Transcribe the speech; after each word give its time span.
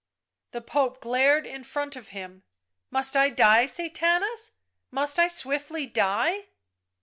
The 0.49 0.61
Pope 0.61 0.99
glared 0.99 1.45
in 1.45 1.63
front 1.63 1.95
of 1.95 2.07
him." 2.07 2.41
Must 2.89 3.15
I 3.15 3.29
die, 3.29 3.65
Sathanas— 3.67 4.53
must 4.89 5.19
I 5.19 5.27
swiftly 5.27 5.85
die?" 5.85 6.47